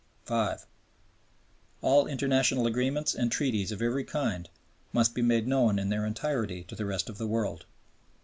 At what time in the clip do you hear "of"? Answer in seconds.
3.71-3.83, 7.07-7.19